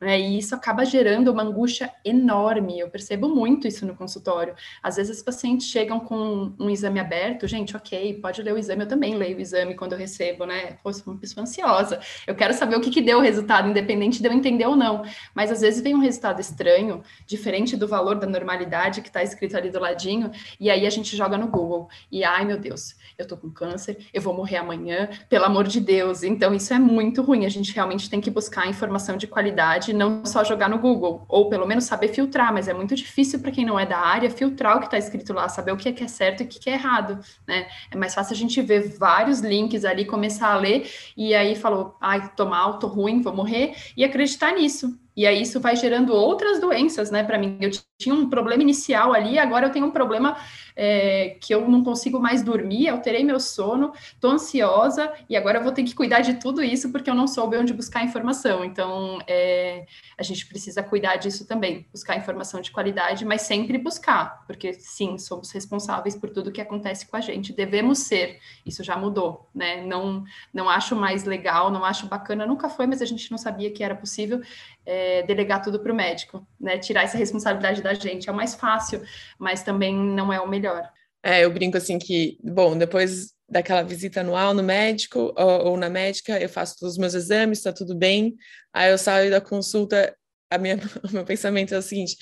[0.00, 0.20] Né?
[0.20, 2.78] E isso acaba gerando uma angústia enorme.
[2.78, 4.54] Eu percebo muito isso no consultório.
[4.82, 8.82] Às vezes, os pacientes chegam com um exame aberto, gente, ok, pode ler o exame.
[8.82, 10.76] Eu também leio o exame quando eu recebo, né?
[10.82, 12.00] Pô, sou uma pessoa ansiosa.
[12.26, 15.04] Eu quero saber o que, que deu o resultado, independente de eu entender ou não.
[15.34, 19.56] Mas às vezes vem um resultado estranho, diferente do valor da normalidade que está escrito
[19.56, 21.88] ali do ladinho, e aí a gente joga no Google.
[22.10, 25.80] E ai meu Deus, eu tô com câncer, eu vou morrer amanhã, pelo amor de
[25.80, 26.22] Deus.
[26.22, 27.46] Então, isso é muito ruim.
[27.46, 31.48] A gente realmente tem que buscar informação de qualidade não só jogar no Google, ou
[31.48, 34.76] pelo menos saber filtrar, mas é muito difícil para quem não é da área filtrar
[34.76, 36.70] o que está escrito lá, saber o que é, que é certo e o que
[36.70, 37.66] é errado, né?
[37.90, 41.96] É mais fácil a gente ver vários links ali, começar a ler e aí falou,
[42.00, 44.98] ai, tô mal, tô ruim, vou morrer, e acreditar nisso.
[45.16, 47.56] E aí isso vai gerando outras doenças, né, para mim.
[47.60, 50.36] Eu tinha um problema inicial ali, agora eu tenho um problema
[50.76, 55.62] é, que eu não consigo mais dormir, alterei meu sono, tô ansiosa e agora eu
[55.62, 58.64] vou ter que cuidar de tudo isso porque eu não soube onde buscar informação.
[58.64, 59.86] Então, é,
[60.18, 65.16] a gente precisa cuidar disso também, buscar informação de qualidade, mas sempre buscar, porque sim,
[65.18, 68.40] somos responsáveis por tudo que acontece com a gente, devemos ser.
[68.66, 69.84] Isso já mudou, né?
[69.84, 73.70] Não, não acho mais legal, não acho bacana, nunca foi, mas a gente não sabia
[73.70, 74.40] que era possível
[74.86, 76.78] é, delegar tudo para o médico, né?
[76.78, 78.28] Tirar essa responsabilidade da gente.
[78.28, 79.02] É o mais fácil,
[79.38, 80.90] mas também não é o melhor.
[81.22, 85.88] É, eu brinco assim que, bom, depois daquela visita anual no médico ou, ou na
[85.88, 88.34] médica, eu faço todos os meus exames, está tudo bem.
[88.72, 90.14] Aí eu saio da consulta,
[90.50, 90.76] a minha,
[91.08, 92.16] o meu pensamento é o seguinte: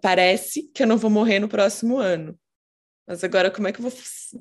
[0.00, 2.38] parece que eu não vou morrer no próximo ano.
[3.06, 3.92] Mas agora como é que eu vou,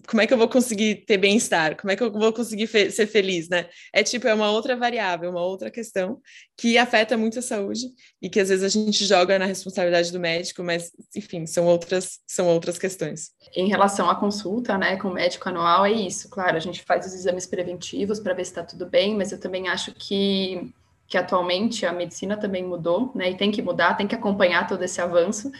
[0.07, 1.75] como é que eu vou conseguir ter bem-estar?
[1.75, 3.67] Como é que eu vou conseguir fe ser feliz, né?
[3.91, 6.21] É tipo, é uma outra variável, uma outra questão
[6.57, 7.87] que afeta muito a saúde
[8.21, 12.19] e que às vezes a gente joga na responsabilidade do médico, mas enfim, são outras
[12.25, 13.31] são outras questões.
[13.55, 17.05] Em relação à consulta, né, com o médico anual é isso, claro, a gente faz
[17.05, 20.73] os exames preventivos para ver se está tudo bem, mas eu também acho que
[21.05, 23.29] que atualmente a medicina também mudou, né?
[23.29, 25.51] E tem que mudar, tem que acompanhar todo esse avanço.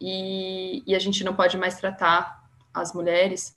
[0.00, 3.56] E, e, a gente não pode mais tratar as mulheres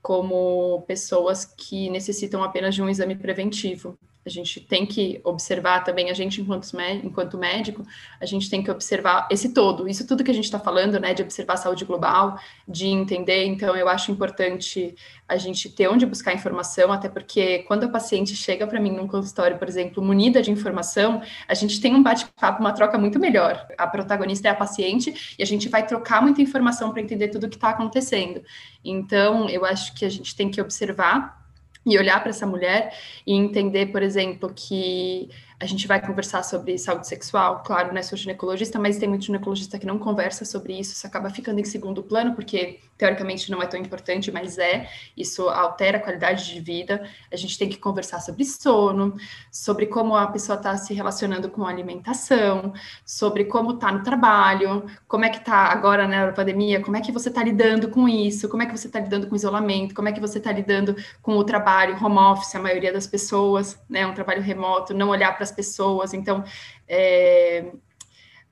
[0.00, 3.98] como pessoas que necessitam apenas de um exame preventivo.
[4.24, 6.68] A gente tem que observar também, a gente enquanto,
[7.02, 7.84] enquanto médico,
[8.20, 11.12] a gente tem que observar esse todo, isso tudo que a gente está falando, né,
[11.12, 14.94] de observar a saúde global, de entender, então eu acho importante
[15.28, 19.08] a gente ter onde buscar informação, até porque quando a paciente chega para mim num
[19.08, 23.66] consultório, por exemplo, munida de informação, a gente tem um bate-papo, uma troca muito melhor.
[23.78, 27.46] A protagonista é a paciente e a gente vai trocar muita informação para entender tudo
[27.46, 28.42] o que está acontecendo.
[28.84, 31.41] Então, eu acho que a gente tem que observar
[31.84, 32.94] e olhar para essa mulher
[33.26, 35.28] e entender, por exemplo, que
[35.62, 39.78] a gente vai conversar sobre saúde sexual, claro, né, sou ginecologista, mas tem muito ginecologista
[39.78, 43.66] que não conversa sobre isso, isso acaba ficando em segundo plano, porque teoricamente não é
[43.66, 48.18] tão importante, mas é, isso altera a qualidade de vida, a gente tem que conversar
[48.20, 49.14] sobre sono,
[49.52, 52.72] sobre como a pessoa está se relacionando com a alimentação,
[53.06, 57.00] sobre como está no trabalho, como é que está agora né, na pandemia, como é
[57.00, 59.94] que você está lidando com isso, como é que você está lidando com o isolamento,
[59.94, 63.80] como é que você está lidando com o trabalho, home office, a maioria das pessoas,
[63.88, 66.12] né, um trabalho remoto, não olhar para pessoas.
[66.12, 66.44] Então,
[66.88, 67.72] é,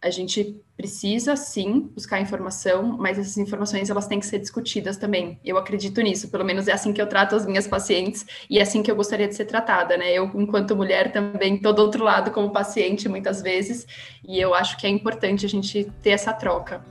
[0.02, 5.38] a gente precisa sim buscar informação, mas essas informações elas têm que ser discutidas também.
[5.44, 8.62] Eu acredito nisso, pelo menos é assim que eu trato as minhas pacientes e é
[8.62, 10.10] assim que eu gostaria de ser tratada, né?
[10.10, 13.86] Eu, enquanto mulher, também estou do outro lado como paciente muitas vezes,
[14.26, 16.82] e eu acho que é importante a gente ter essa troca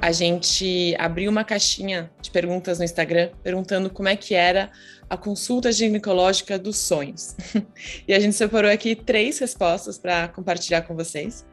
[0.00, 4.70] a gente abriu uma caixinha de perguntas no Instagram perguntando como é que era
[5.10, 7.34] a consulta ginecológica dos sonhos.
[8.06, 11.44] e a gente separou aqui três respostas para compartilhar com vocês.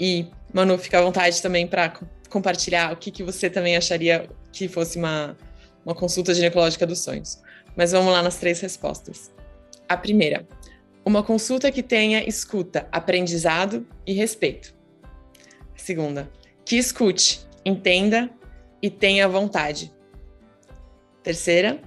[0.00, 1.92] E, Manu, fica à vontade também para
[2.30, 5.36] compartilhar o que, que você também acharia que fosse uma,
[5.84, 7.42] uma consulta ginecológica dos sonhos.
[7.76, 9.30] Mas vamos lá nas três respostas.
[9.86, 10.46] A primeira,
[11.04, 14.74] uma consulta que tenha escuta, aprendizado e respeito.
[15.74, 16.30] A segunda,
[16.64, 18.30] que escute entenda
[18.80, 19.92] e tenha vontade.
[21.22, 21.80] Terceira,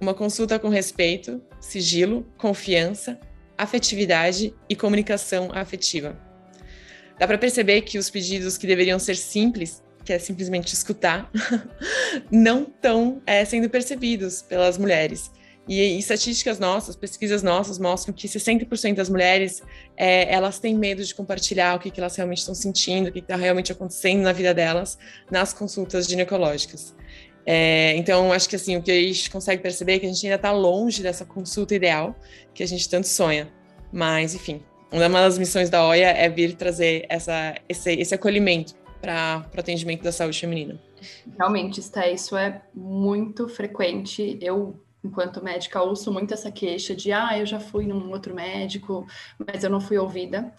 [0.00, 3.18] uma consulta com respeito, sigilo, confiança,
[3.56, 6.18] afetividade e comunicação afetiva.
[7.18, 11.30] Dá para perceber que os pedidos que deveriam ser simples, que é simplesmente escutar,
[12.30, 15.30] não estão é, sendo percebidos pelas mulheres.
[15.66, 19.62] E, estatísticas nossas, pesquisas nossas mostram que 60% das mulheres
[19.96, 23.20] é, elas têm medo de compartilhar o que, que elas realmente estão sentindo, o que
[23.20, 24.98] está realmente acontecendo na vida delas
[25.30, 26.94] nas consultas ginecológicas.
[27.46, 30.24] É, então, acho que assim, o que a gente consegue perceber é que a gente
[30.26, 32.14] ainda está longe dessa consulta ideal
[32.54, 33.48] que a gente tanto sonha.
[33.92, 39.44] Mas, enfim, uma das missões da OIA é vir trazer essa, esse, esse acolhimento para
[39.54, 40.80] o atendimento da saúde feminina.
[41.38, 44.38] Realmente, Sté, isso é muito frequente.
[44.40, 49.06] Eu enquanto médica, ouço muito essa queixa de, ah, eu já fui num outro médico,
[49.38, 50.52] mas eu não fui ouvida.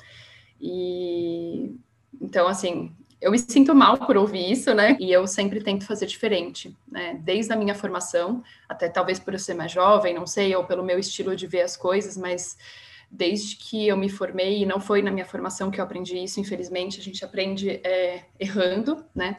[0.62, 1.76] E
[2.22, 4.96] então, assim, eu me sinto mal por ouvir isso, né?
[5.00, 7.20] E eu sempre tento fazer diferente, né?
[7.24, 10.84] Desde a minha formação, até talvez por eu ser mais jovem, não sei, ou pelo
[10.84, 12.58] meu estilo de ver as coisas, mas
[13.10, 16.40] desde que eu me formei, e não foi na minha formação que eu aprendi isso,
[16.40, 19.38] infelizmente, a gente aprende é, errando, né?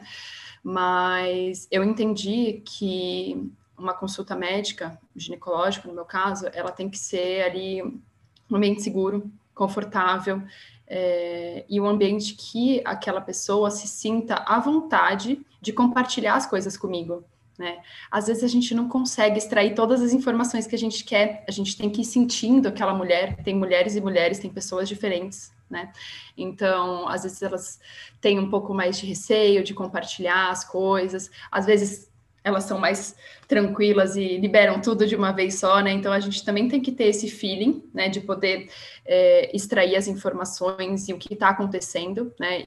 [0.63, 7.43] Mas eu entendi que uma consulta médica, ginecológica, no meu caso, ela tem que ser
[7.43, 10.41] ali um ambiente seguro, confortável,
[10.87, 16.77] é, e um ambiente que aquela pessoa se sinta à vontade de compartilhar as coisas
[16.77, 17.23] comigo.
[17.57, 17.79] Né?
[18.11, 21.51] Às vezes a gente não consegue extrair todas as informações que a gente quer, a
[21.51, 25.91] gente tem que ir sentindo aquela mulher, tem mulheres e mulheres, tem pessoas diferentes, né?
[26.37, 27.79] Então, às vezes elas
[28.21, 32.06] têm um pouco mais de receio de compartilhar as coisas, às vezes
[32.47, 33.15] elas são mais
[33.47, 35.91] tranquilas e liberam tudo de uma vez só, né?
[35.91, 38.69] Então a gente também tem que ter esse feeling, né, de poder
[39.05, 42.63] é, extrair as informações e o que está acontecendo, né?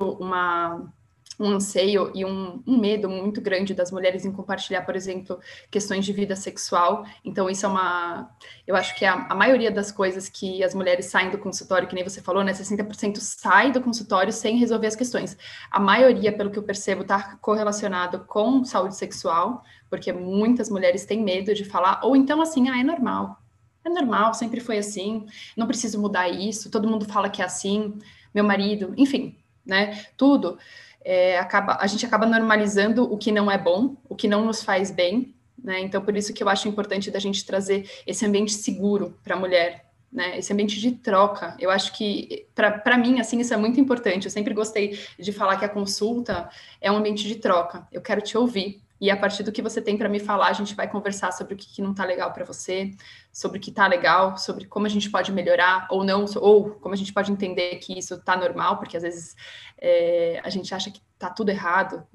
[0.00, 0.92] Uma
[1.38, 5.40] um anseio e um, um, medo muito grande das mulheres em compartilhar, por exemplo,
[5.70, 7.04] questões de vida sexual.
[7.24, 8.30] Então, isso é uma.
[8.66, 11.88] Eu acho que é a, a maioria das coisas que as mulheres saem do consultório,
[11.88, 12.52] que nem você falou, né?
[12.52, 15.36] 60% sai do consultório sem resolver as questões.
[15.70, 21.22] A maioria, pelo que eu percebo, está correlacionado com saúde sexual, porque muitas mulheres têm
[21.22, 23.38] medo de falar, ou então assim, ah, é normal.
[23.84, 27.98] É normal, sempre foi assim, não preciso mudar isso, todo mundo fala que é assim,
[28.32, 30.06] meu marido, enfim, né?
[30.16, 30.56] Tudo
[31.04, 34.62] é, acaba, a gente acaba normalizando o que não é bom, o que não nos
[34.62, 35.80] faz bem, né?
[35.80, 39.38] Então, por isso que eu acho importante da gente trazer esse ambiente seguro para a
[39.38, 40.38] mulher, né?
[40.38, 41.56] Esse ambiente de troca.
[41.58, 44.24] Eu acho que, para mim, assim, isso é muito importante.
[44.24, 47.86] Eu sempre gostei de falar que a consulta é um ambiente de troca.
[47.92, 48.81] Eu quero te ouvir.
[49.02, 51.54] E a partir do que você tem para me falar, a gente vai conversar sobre
[51.54, 52.92] o que, que não está legal para você,
[53.32, 56.94] sobre o que está legal, sobre como a gente pode melhorar ou não, ou como
[56.94, 59.34] a gente pode entender que isso está normal, porque às vezes
[59.76, 62.06] é, a gente acha que está tudo errado,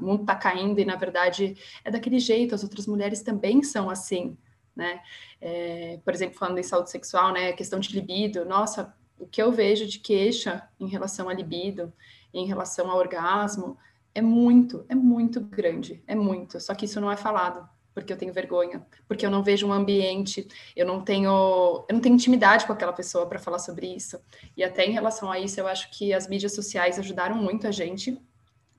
[0.00, 3.90] o mundo está caindo e na verdade é daquele jeito, as outras mulheres também são
[3.90, 4.34] assim.
[4.74, 5.02] né?
[5.42, 7.52] É, por exemplo, falando em saúde sexual, né?
[7.52, 11.92] Questão de libido, nossa, o que eu vejo de queixa em relação à libido,
[12.32, 13.76] em relação ao orgasmo,
[14.14, 16.60] é muito, é muito grande, é muito.
[16.60, 19.72] Só que isso não é falado, porque eu tenho vergonha, porque eu não vejo um
[19.72, 20.46] ambiente,
[20.76, 24.20] eu não tenho, eu não tenho intimidade com aquela pessoa para falar sobre isso.
[24.56, 27.70] E até em relação a isso, eu acho que as mídias sociais ajudaram muito a
[27.70, 28.20] gente,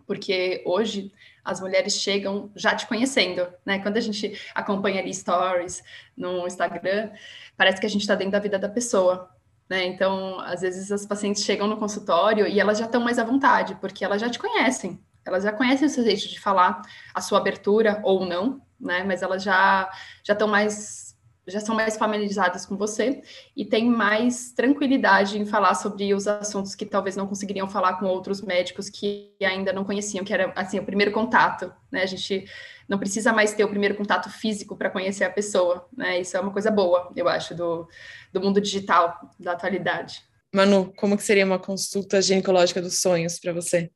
[0.07, 1.11] porque hoje
[1.43, 3.79] as mulheres chegam já te conhecendo, né?
[3.79, 5.83] Quando a gente acompanha ali stories
[6.15, 7.11] no Instagram,
[7.57, 9.29] parece que a gente está dentro da vida da pessoa.
[9.69, 9.85] Né?
[9.85, 13.75] Então, às vezes as pacientes chegam no consultório e elas já estão mais à vontade,
[13.81, 16.81] porque elas já te conhecem, elas já conhecem o seu jeito de falar,
[17.13, 19.03] a sua abertura ou não, né?
[19.03, 19.89] Mas elas já
[20.23, 21.05] já estão mais
[21.47, 23.21] já são mais familiarizadas com você
[23.55, 28.05] e têm mais tranquilidade em falar sobre os assuntos que talvez não conseguiriam falar com
[28.07, 32.01] outros médicos que ainda não conheciam, que era assim o primeiro contato, né?
[32.01, 32.45] A gente
[32.87, 36.19] não precisa mais ter o primeiro contato físico para conhecer a pessoa, né?
[36.19, 37.87] Isso é uma coisa boa, eu acho, do,
[38.33, 40.23] do mundo digital da atualidade.
[40.53, 43.91] Manu, como que seria uma consulta ginecológica dos sonhos para você?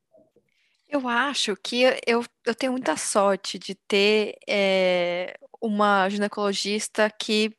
[0.90, 7.56] Eu acho que eu, eu tenho muita sorte de ter é, uma ginecologista que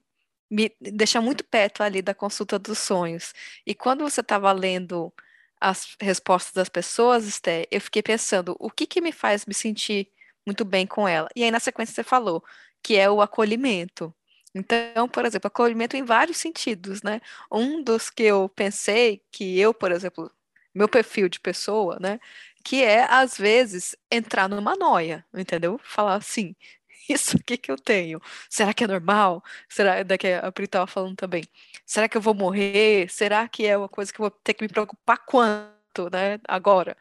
[0.50, 3.32] me deixa muito perto ali da consulta dos sonhos.
[3.66, 5.12] E quando você estava lendo
[5.60, 10.08] as respostas das pessoas, Esté, eu fiquei pensando, o que que me faz me sentir
[10.46, 11.28] muito bem com ela?
[11.36, 12.44] E aí, na sequência, você falou
[12.82, 14.14] que é o acolhimento.
[14.54, 17.20] Então, por exemplo, acolhimento em vários sentidos, né?
[17.52, 20.30] Um dos que eu pensei que eu, por exemplo,
[20.74, 22.18] meu perfil de pessoa, né?
[22.64, 25.80] Que é, às vezes, entrar numa noia, entendeu?
[25.82, 26.54] Falar assim,
[27.08, 29.42] isso aqui que eu tenho, será que é normal?
[29.68, 31.44] Será, daqui a Pri estava falando também,
[31.86, 33.10] será que eu vou morrer?
[33.10, 36.96] Será que é uma coisa que eu vou ter que me preocupar quanto, né, agora?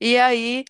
[0.00, 0.64] E aí,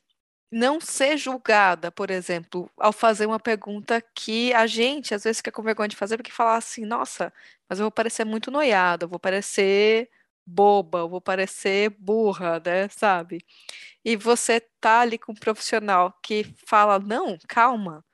[0.51, 5.53] não ser julgada, por exemplo, ao fazer uma pergunta que a gente às vezes fica
[5.53, 7.33] com vergonha de fazer, porque falar assim, nossa,
[7.69, 10.09] mas eu vou parecer muito noiada, eu vou parecer
[10.47, 13.45] boba, vou parecer burra, né, sabe?
[14.05, 18.05] E você tá ali com um profissional que fala, não, calma,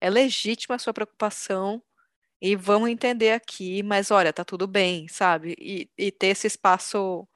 [0.00, 1.82] é legítima a sua preocupação
[2.40, 5.56] e vamos entender aqui, mas olha, tá tudo bem, sabe?
[5.60, 7.28] E, e ter esse espaço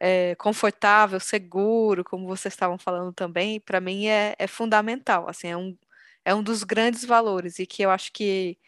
[0.00, 5.56] é, confortável, seguro, como vocês estavam falando também, para mim é, é fundamental, assim, é
[5.56, 5.76] um,
[6.24, 8.58] é um dos grandes valores e que eu acho que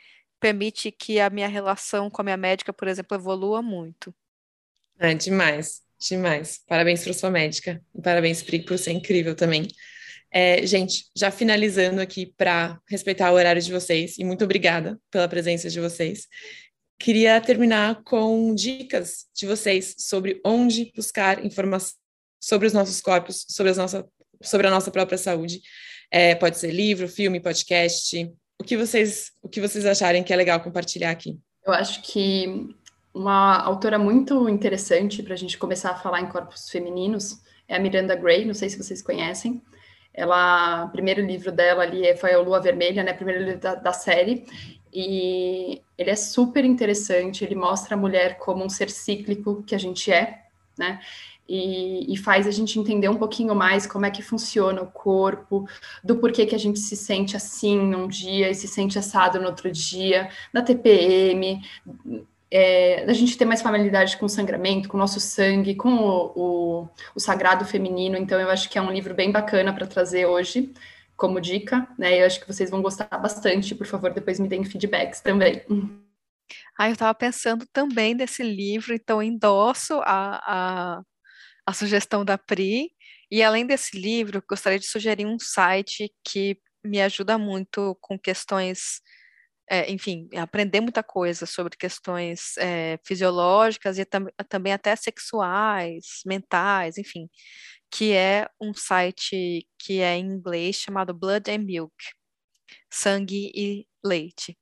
[0.41, 4.14] permite que a minha relação com a minha médica, por exemplo, evolua muito.
[4.99, 6.61] É demais, demais.
[6.66, 7.82] Parabéns para sua médica.
[7.94, 9.68] E parabéns, Pri, por ser incrível também.
[10.30, 15.28] É, gente, já finalizando aqui para respeitar o horário de vocês, e muito obrigada pela
[15.28, 16.26] presença de vocês.
[16.99, 21.94] Queria terminar com dicas de vocês sobre onde buscar informação
[22.47, 24.07] sobre os nossos corpos, sobre, as nossa,
[24.40, 25.61] sobre a nossa própria saúde.
[26.11, 28.30] É, pode ser livro, filme, podcast.
[28.61, 31.38] O que vocês, o que vocês acharem que é legal compartilhar aqui?
[31.66, 32.74] Eu acho que
[33.16, 37.80] uma autora muito interessante para a gente começar a falar em corpos femininos é a
[37.80, 39.62] Miranda Gray, não sei se vocês conhecem.
[40.12, 43.12] Ela, primeiro livro dela ali foi a Lua Vermelha, né?
[43.14, 44.44] Primeiro livro da, da série.
[44.92, 47.42] E ele é super interessante.
[47.42, 50.44] Ele mostra a mulher como um ser cíclico que a gente é,
[50.78, 51.00] né?
[51.48, 55.64] E, e, faz a gente entender um pouquinho mais como é que funciona o corpo,
[56.02, 59.46] do porquê que a gente se sente assim num dia e se sente assado no
[59.46, 61.62] outro dia, da TPM,
[62.51, 66.32] é, a gente ter mais familiaridade com o sangramento, com o nosso sangue, com o,
[66.36, 68.16] o, o sagrado feminino.
[68.16, 70.72] Então, eu acho que é um livro bem bacana para trazer hoje
[71.16, 72.20] como dica, né?
[72.20, 73.74] Eu acho que vocês vão gostar bastante.
[73.74, 75.62] Por favor, depois me deem feedbacks também.
[76.78, 81.03] Ah, eu estava pensando também desse livro, então endosso a, a,
[81.66, 82.90] a sugestão da Pri.
[83.30, 89.01] E além desse livro, gostaria de sugerir um site que me ajuda muito com questões
[89.70, 96.98] é, enfim, aprender muita coisa sobre questões é, fisiológicas e tam também até sexuais, mentais,
[96.98, 97.28] enfim,
[97.90, 101.94] que é um site que é em inglês chamado Blood and Milk,
[102.92, 104.56] Sangue e Leite,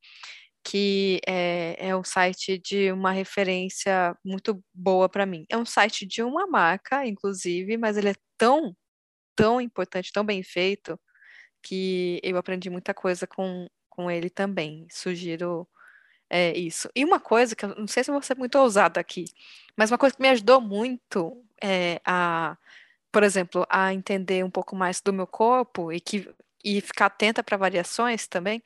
[0.64, 5.44] que é, é um site de uma referência muito boa para mim.
[5.50, 8.74] É um site de uma marca, inclusive, mas ele é tão,
[9.36, 10.98] tão importante, tão bem feito,
[11.62, 14.86] que eu aprendi muita coisa com com ele também.
[14.90, 15.66] Sugiro
[16.30, 16.88] é, isso.
[16.94, 19.26] E uma coisa que eu não sei se vou ser muito ousada aqui,
[19.76, 22.56] mas uma coisa que me ajudou muito é, a,
[23.12, 26.28] por exemplo, a entender um pouco mais do meu corpo e que
[26.64, 28.62] e ficar atenta para variações também,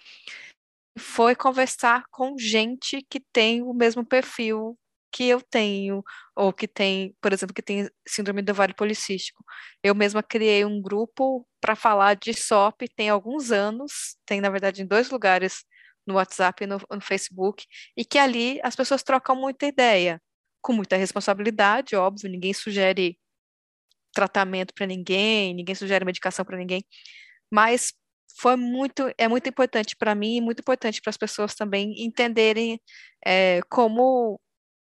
[0.98, 4.78] foi conversar com gente que tem o mesmo perfil
[5.12, 6.02] que eu tenho,
[6.36, 9.44] ou que tem, por exemplo, que tem síndrome do ovário policístico.
[9.82, 14.82] Eu mesma criei um grupo para falar de SOP tem alguns anos, tem na verdade
[14.82, 15.64] em dois lugares
[16.06, 17.64] no WhatsApp e no, no Facebook,
[17.96, 20.20] e que ali as pessoas trocam muita ideia,
[20.62, 23.18] com muita responsabilidade, óbvio, ninguém sugere
[24.12, 26.82] tratamento para ninguém, ninguém sugere medicação para ninguém,
[27.52, 27.92] mas
[28.40, 32.80] foi muito, é muito importante para mim e muito importante para as pessoas também entenderem
[33.26, 34.40] é, como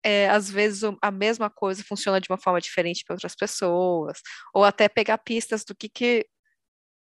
[0.03, 4.19] é, às vezes a mesma coisa funciona de uma forma diferente para outras pessoas,
[4.53, 6.25] ou até pegar pistas do que, que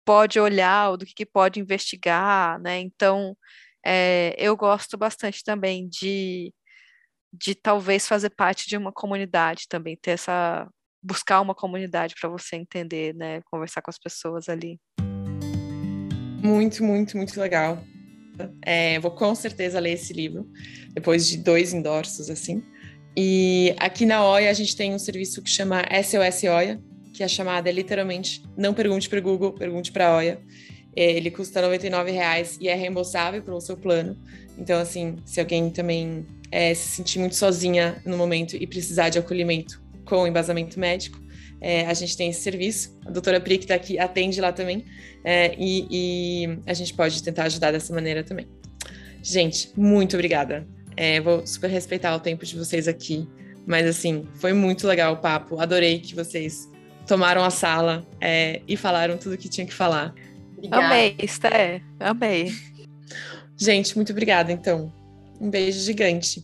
[0.06, 2.80] pode olhar, ou do que, que pode investigar, né?
[2.80, 3.36] Então,
[3.86, 6.54] é, eu gosto bastante também de,
[7.34, 10.68] de talvez fazer parte de uma comunidade também, ter essa
[11.04, 13.42] buscar uma comunidade para você entender, né?
[13.50, 14.80] Conversar com as pessoas ali.
[16.44, 17.84] Muito, muito, muito legal.
[18.62, 20.48] É, vou com certeza ler esse livro,
[20.94, 22.64] depois de dois endorsos, assim.
[23.16, 26.80] E aqui na OIA a gente tem um serviço que chama SOS OIA,
[27.14, 30.40] que a chamada é literalmente não pergunte para o Google, pergunte para a OIA.
[30.96, 34.18] É, ele custa R$ reais e é reembolsável pelo seu plano.
[34.58, 39.18] Então, assim, se alguém também é, se sentir muito sozinha no momento e precisar de
[39.18, 41.22] acolhimento com embasamento médico,
[41.62, 42.98] é, a gente tem esse serviço.
[43.06, 44.84] A doutora Pri, que está aqui, atende lá também.
[45.24, 48.48] É, e, e, a gente pode tentar ajudar dessa maneira também.
[49.22, 50.68] Gente, muito obrigada.
[50.96, 53.28] É, vou super respeitar o tempo de vocês aqui.
[53.66, 55.60] Mas, assim, foi muito legal o papo.
[55.60, 56.70] Adorei que vocês
[57.08, 60.14] tomaram a sala é, e falaram tudo o que tinha que falar.
[60.58, 60.86] Obrigada.
[60.86, 61.82] Amei, Esté.
[62.00, 62.52] Amei.
[63.58, 64.92] Gente, muito obrigada, então.
[65.40, 66.44] Um beijo gigante.